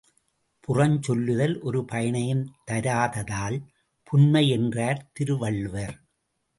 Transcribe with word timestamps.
புறஞ்சொல்லுதல் 0.67 1.61
ஒரு 1.61 1.85
பயனையும் 1.85 2.43
தராததால் 2.71 3.57
புன்மை 4.03 4.49
என்றார் 4.49 5.09
திருவள்ளுவர். 5.13 5.95